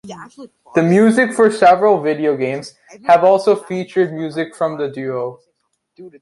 The 0.73 0.81
music 0.81 1.31
for 1.31 1.51
several 1.51 2.01
video 2.01 2.35
games 2.35 2.73
have 3.05 3.23
also 3.23 3.55
featured 3.55 4.11
music 4.11 4.55
from 4.55 4.79
the 4.79 4.89
duo. 4.89 5.37